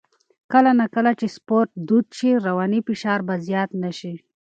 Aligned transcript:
کله 0.51 0.71
نا 0.79 0.85
کله 0.95 1.11
چې 1.19 1.27
سپورت 1.35 1.69
دود 1.87 2.07
شي، 2.17 2.31
رواني 2.47 2.79
فشار 2.87 3.19
به 3.27 3.35
زیات 3.47 3.69
نه 3.83 3.91
شي. 3.99 4.13